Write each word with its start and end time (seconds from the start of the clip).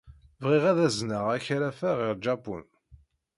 Bɣiɣ 0.41 0.63
ad 0.71 0.79
azneɣ 0.87 1.25
akaraf-a 1.35 1.91
ɣer 1.99 2.13
Japun. 2.25 2.65